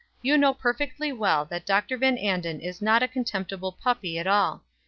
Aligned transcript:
You 0.23 0.35
know 0.35 0.55
perfectly 0.55 1.11
well 1.13 1.45
that 1.45 1.63
Dr. 1.63 1.95
Van 1.95 2.17
Anden 2.17 2.59
is 2.59 2.81
not 2.81 3.03
a 3.03 3.07
contemptible 3.07 3.71
puppy 3.73 4.17
at 4.17 4.25
all. 4.25 4.63